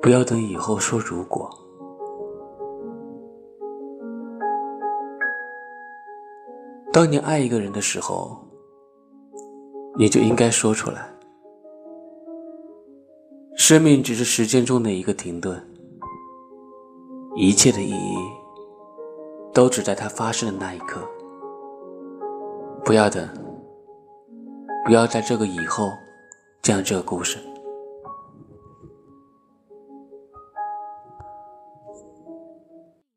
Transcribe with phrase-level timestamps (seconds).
[0.00, 1.50] 不要等以后说如果。
[6.92, 8.36] 当你爱一个人的时候
[9.96, 11.08] 你就应该说出来。
[13.54, 15.62] 生命只是时间中的一个停顿
[17.36, 18.16] 一切的意义
[19.52, 21.00] 都只在它发生的那一刻。
[22.84, 23.28] 不要等
[24.86, 25.92] 不要在这个以后
[26.62, 27.49] 讲这个故事。